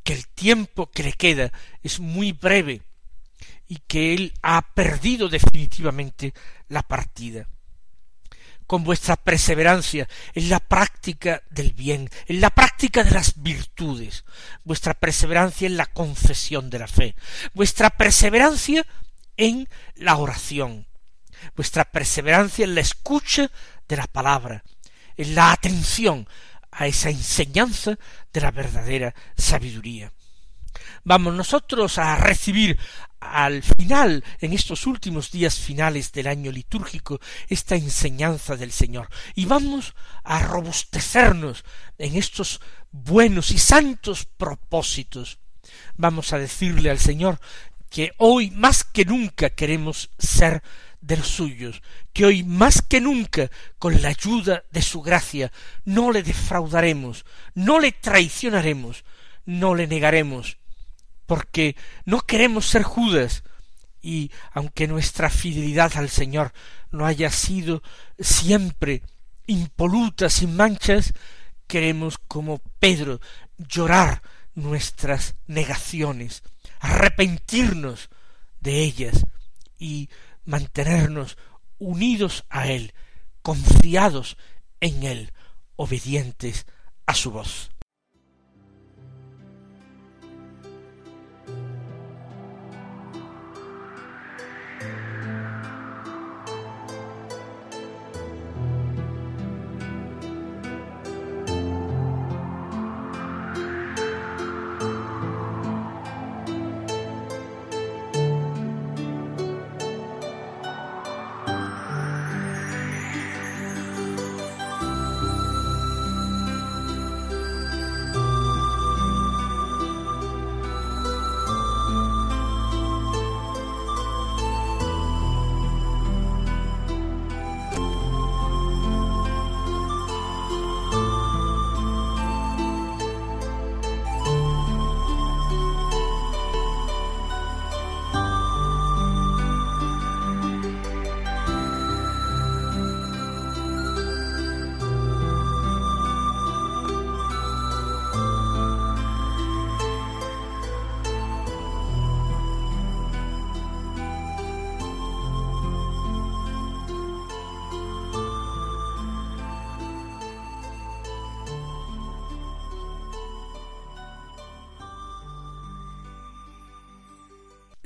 que 0.04 0.14
el 0.14 0.28
tiempo 0.28 0.92
que 0.92 1.04
le 1.04 1.14
queda 1.14 1.52
es 1.82 2.00
muy 2.00 2.32
breve 2.32 2.82
y 3.68 3.78
que 3.88 4.14
él 4.14 4.34
ha 4.42 4.62
perdido 4.74 5.30
definitivamente 5.30 6.34
la 6.68 6.84
partida. 6.84 7.48
Con 8.68 8.84
vuestra 8.84 9.16
perseverancia 9.16 10.08
en 10.34 10.50
la 10.50 10.60
práctica 10.60 11.44
del 11.52 11.74
bien, 11.74 12.10
en 12.28 12.42
la 12.42 12.50
práctica 12.50 13.04
de 13.04 13.12
las 13.12 13.42
virtudes, 13.42 14.26
vuestra 14.64 14.94
perseverancia 14.94 15.68
en 15.68 15.78
la 15.78 15.86
confesión 15.86 16.70
de 16.70 16.80
la 16.80 16.88
fe, 16.88 17.16
vuestra 17.54 17.92
perseverancia 17.92 18.86
en 19.38 19.70
la 19.96 20.18
oración, 20.18 20.88
vuestra 21.56 21.86
perseverancia 21.86 22.66
en 22.66 22.76
la 22.76 22.82
escucha 22.82 23.52
de 23.88 23.98
la 23.98 24.08
palabra, 24.08 24.64
en 25.16 25.36
la 25.36 25.52
atención 25.52 26.28
a 26.72 26.88
esa 26.88 27.10
enseñanza 27.10 27.98
de 28.34 28.42
la 28.42 28.52
verdadera 28.52 29.14
sabiduría. 29.38 30.12
Vamos 31.04 31.34
nosotros 31.34 31.98
a 31.98 32.16
recibir 32.16 32.80
al 33.20 33.64
final, 33.64 34.24
en 34.40 34.54
estos 34.54 34.86
últimos 34.86 35.32
días 35.32 35.58
finales 35.58 36.12
del 36.12 36.28
año 36.28 36.52
litúrgico, 36.52 37.20
esta 37.50 37.76
enseñanza 37.76 38.56
del 38.56 38.72
Señor, 38.72 39.10
y 39.34 39.46
vamos 39.46 39.96
a 40.24 40.40
robustecernos 40.40 41.64
en 41.98 42.16
estos 42.16 42.62
buenos 42.92 43.52
y 43.52 43.58
santos 43.58 44.26
propósitos. 44.26 45.40
Vamos 45.98 46.34
a 46.34 46.40
decirle 46.40 46.90
al 46.90 47.00
Señor 47.00 47.40
que 47.90 48.12
hoy 48.18 48.52
más 48.52 48.84
que 48.84 49.06
nunca 49.06 49.50
queremos 49.50 50.12
ser 50.20 50.62
de 51.02 51.18
los 51.18 51.28
suyos, 51.28 51.82
que 52.14 52.26
hoy 52.26 52.44
más 52.44 52.82
que 52.82 53.00
nunca, 53.00 53.50
con 53.78 54.02
la 54.02 54.10
ayuda 54.10 54.64
de 54.72 54.82
su 54.82 55.02
gracia, 55.02 55.52
no 55.84 56.12
le 56.12 56.24
defraudaremos, 56.24 57.26
no 57.54 57.80
le 57.80 57.92
traicionaremos, 57.92 59.04
no 59.46 59.76
le 59.76 59.88
negaremos, 59.88 60.58
porque 61.26 61.76
no 62.06 62.22
queremos 62.22 62.68
ser 62.68 62.84
Judas, 62.84 63.44
y 64.02 64.32
aunque 64.52 64.88
nuestra 64.88 65.30
fidelidad 65.30 65.98
al 65.98 66.10
Señor 66.10 66.54
no 66.92 67.06
haya 67.06 67.32
sido 67.32 67.82
siempre 68.20 69.02
impoluta, 69.48 70.30
sin 70.30 70.56
manchas, 70.56 71.14
queremos 71.68 72.18
como 72.18 72.60
Pedro 72.80 73.20
llorar 73.58 74.22
nuestras 74.54 75.36
negaciones, 75.48 76.44
arrepentirnos 76.80 78.10
de 78.60 78.82
ellas 78.82 79.26
y 79.78 80.10
mantenernos 80.46 81.38
unidos 81.80 82.46
a 82.50 82.68
Él, 82.68 82.94
confiados 83.42 84.38
en 84.80 85.04
Él, 85.04 85.34
obedientes 85.76 86.66
a 87.06 87.16
su 87.16 87.32
voz. 87.32 87.72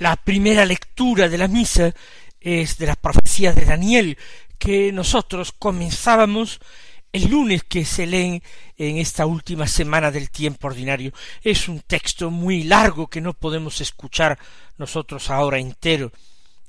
La 0.10 0.16
primera 0.16 0.66
lectura 0.66 1.30
de 1.30 1.38
la 1.38 1.48
misa 1.48 1.94
es 2.42 2.80
de 2.80 2.88
la 2.88 2.96
profecía 2.96 3.54
de 3.54 3.64
Daniel, 3.64 4.18
que 4.58 4.92
nosotros 4.92 5.52
comenzábamos 5.52 6.60
el 7.12 7.30
lunes 7.30 7.64
que 7.64 7.86
se 7.86 8.08
lee 8.08 8.42
en 8.76 8.98
esta 8.98 9.28
última 9.28 9.68
semana 9.68 10.10
del 10.10 10.32
tiempo 10.32 10.66
ordinario. 10.66 11.14
Es 11.44 11.68
un 11.68 11.82
texto 11.82 12.32
muy 12.32 12.64
largo 12.64 13.06
que 13.06 13.22
no 13.22 13.36
podemos 13.36 13.82
escuchar 13.82 14.40
nosotros 14.80 15.30
ahora 15.30 15.60
entero. 15.60 16.12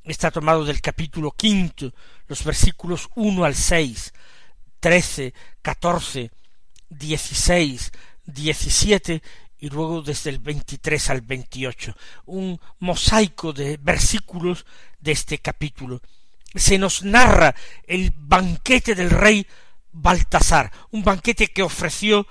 Está 0.04 0.30
tomado 0.30 0.62
del 0.62 0.82
capítulo 0.82 1.30
quinto, 1.30 1.94
los 2.28 2.44
versículos 2.44 3.08
uno 3.14 3.44
al 3.44 3.54
seis, 3.54 4.12
trece, 4.80 5.32
catorce, 5.62 6.30
dieciséis, 6.90 7.90
diecisiete 8.26 9.22
y 9.60 9.68
luego 9.68 10.02
desde 10.02 10.30
el 10.30 10.38
23 10.38 11.10
al 11.10 11.20
28, 11.20 11.94
un 12.26 12.58
mosaico 12.78 13.52
de 13.52 13.76
versículos 13.76 14.64
de 15.00 15.12
este 15.12 15.38
capítulo. 15.38 16.00
Se 16.54 16.78
nos 16.78 17.04
narra 17.04 17.54
el 17.86 18.12
banquete 18.16 18.94
del 18.94 19.10
rey 19.10 19.46
Baltasar, 19.92 20.72
un 20.90 21.04
banquete 21.04 21.48
que 21.48 21.62
ofreció 21.62 22.26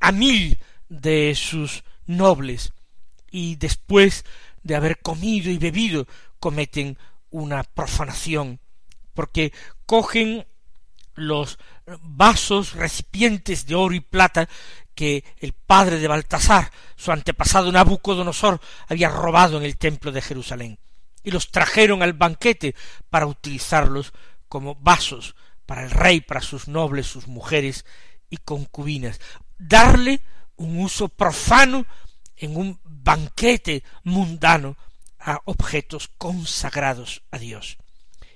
a 0.00 0.12
mil 0.12 0.58
de 0.88 1.34
sus 1.34 1.84
nobles, 2.06 2.72
y 3.30 3.56
después 3.56 4.24
de 4.62 4.76
haber 4.76 5.00
comido 5.00 5.50
y 5.50 5.58
bebido 5.58 6.06
cometen 6.38 6.98
una 7.30 7.64
profanación, 7.64 8.60
porque 9.14 9.52
cogen 9.86 10.46
los 11.14 11.58
vasos, 12.02 12.72
recipientes 12.72 13.66
de 13.66 13.74
oro 13.74 13.94
y 13.94 14.00
plata 14.00 14.48
que 14.94 15.24
el 15.38 15.52
padre 15.52 15.98
de 15.98 16.08
Baltasar, 16.08 16.70
su 16.96 17.12
antepasado 17.12 17.70
Nabucodonosor, 17.72 18.60
había 18.88 19.08
robado 19.08 19.58
en 19.58 19.64
el 19.64 19.76
templo 19.76 20.12
de 20.12 20.22
Jerusalén, 20.22 20.78
y 21.22 21.30
los 21.30 21.50
trajeron 21.50 22.02
al 22.02 22.12
banquete 22.12 22.74
para 23.10 23.26
utilizarlos 23.26 24.12
como 24.48 24.76
vasos 24.76 25.34
para 25.66 25.82
el 25.82 25.90
rey, 25.90 26.20
para 26.20 26.40
sus 26.40 26.68
nobles, 26.68 27.06
sus 27.06 27.26
mujeres 27.26 27.84
y 28.30 28.36
concubinas, 28.36 29.20
darle 29.58 30.20
un 30.56 30.78
uso 30.78 31.08
profano 31.08 31.86
en 32.36 32.56
un 32.56 32.80
banquete 32.84 33.82
mundano 34.02 34.76
a 35.18 35.40
objetos 35.46 36.10
consagrados 36.18 37.22
a 37.30 37.38
Dios. 37.38 37.78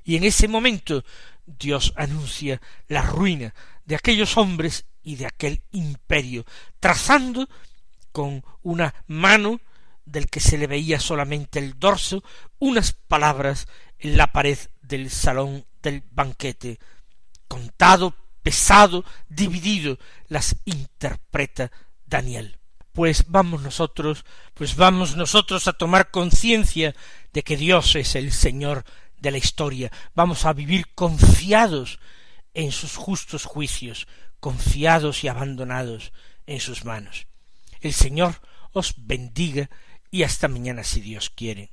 Y 0.04 0.16
en 0.16 0.24
ese 0.24 0.48
momento 0.48 1.04
Dios 1.58 1.92
anuncia 1.96 2.60
la 2.88 3.02
ruina 3.02 3.54
de 3.84 3.94
aquellos 3.94 4.36
hombres 4.36 4.86
y 5.02 5.16
de 5.16 5.26
aquel 5.26 5.62
imperio, 5.72 6.44
trazando 6.80 7.48
con 8.12 8.44
una 8.62 8.94
mano 9.06 9.60
del 10.04 10.28
que 10.28 10.40
se 10.40 10.58
le 10.58 10.66
veía 10.66 11.00
solamente 11.00 11.58
el 11.58 11.78
dorso, 11.78 12.22
unas 12.58 12.92
palabras 12.92 13.68
en 13.98 14.16
la 14.16 14.32
pared 14.32 14.58
del 14.82 15.10
salón 15.10 15.66
del 15.82 16.02
banquete. 16.10 16.78
Contado, 17.46 18.14
pesado, 18.42 19.04
dividido, 19.28 19.98
las 20.28 20.56
interpreta 20.64 21.70
Daniel. 22.06 22.58
Pues 22.92 23.24
vamos 23.28 23.62
nosotros, 23.62 24.24
pues 24.54 24.76
vamos 24.76 25.16
nosotros 25.16 25.68
a 25.68 25.72
tomar 25.72 26.10
conciencia 26.10 26.94
de 27.32 27.42
que 27.42 27.56
Dios 27.56 27.94
es 27.96 28.14
el 28.14 28.32
Señor 28.32 28.84
de 29.20 29.30
la 29.30 29.38
historia. 29.38 29.90
Vamos 30.14 30.44
a 30.44 30.52
vivir 30.52 30.86
confiados 30.94 31.98
en 32.54 32.72
sus 32.72 32.96
justos 32.96 33.44
juicios, 33.44 34.06
confiados 34.40 35.24
y 35.24 35.28
abandonados 35.28 36.12
en 36.46 36.60
sus 36.60 36.84
manos. 36.84 37.26
El 37.80 37.92
Señor 37.92 38.40
os 38.72 38.94
bendiga 38.96 39.70
y 40.10 40.22
hasta 40.22 40.48
mañana 40.48 40.84
si 40.84 41.00
Dios 41.00 41.30
quiere. 41.30 41.70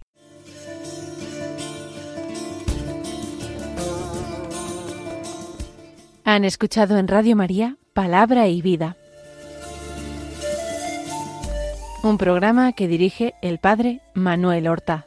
Han 6.23 6.43
escuchado 6.43 6.97
en 6.97 7.07
Radio 7.07 7.35
María 7.35 7.77
Palabra 7.93 8.47
y 8.47 8.61
Vida, 8.61 8.97
un 12.03 12.17
programa 12.17 12.73
que 12.73 12.87
dirige 12.87 13.35
el 13.41 13.59
Padre 13.59 14.01
Manuel 14.13 14.67
Horta. 14.67 15.05